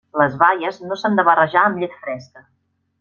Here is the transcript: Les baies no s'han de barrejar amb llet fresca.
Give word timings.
Les 0.19 0.37
baies 0.43 0.79
no 0.85 0.97
s'han 1.01 1.19
de 1.19 1.25
barrejar 1.29 1.67
amb 1.69 1.83
llet 1.83 2.01
fresca. 2.07 2.47